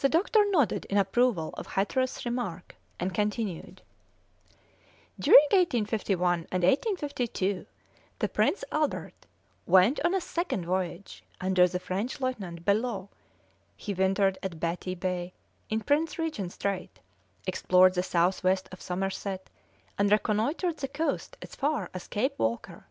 [0.00, 3.82] The doctor nodded in approval of Hatteras's remark, and continued:
[5.18, 7.66] "During 1851 and 1852
[8.20, 9.26] the Prince Albert
[9.66, 13.08] went on a second voyage under the French lieutenant, Bellot;
[13.76, 15.34] he wintered at Batty Bay,
[15.68, 17.00] in Prince Regent Strait,
[17.44, 19.50] explored the south west of Somerset,
[19.98, 22.86] and reconnoitred the coast as far as Cape Walker.